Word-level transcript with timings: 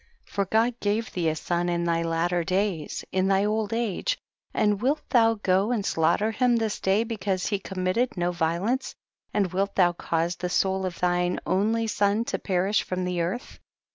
For 0.25 0.45
God 0.45 0.79
gave 0.79 1.13
thee 1.13 1.29
a 1.29 1.35
son 1.35 1.69
in 1.69 1.83
thy 1.83 2.01
latter 2.01 2.43
days, 2.43 3.05
in 3.11 3.27
tiiy 3.27 3.47
old 3.47 3.71
age, 3.71 4.17
and 4.51 4.81
wilt 4.81 5.07
thou 5.11 5.35
go 5.35 5.71
and 5.71 5.85
slaughter 5.85 6.31
him 6.31 6.55
this 6.55 6.79
day 6.79 7.03
because 7.03 7.45
he 7.45 7.59
committed 7.59 8.17
no 8.17 8.31
vio 8.31 8.63
lence, 8.65 8.95
and 9.31 9.53
wilt 9.53 9.75
thou 9.75 9.93
cause 9.93 10.37
the 10.37 10.49
soul 10.49 10.87
of 10.87 10.97
thine 10.99 11.39
only 11.45 11.85
son 11.85 12.25
to 12.25 12.39
perish 12.39 12.81
from 12.81 13.05
the 13.05 13.21
earth 13.21 13.59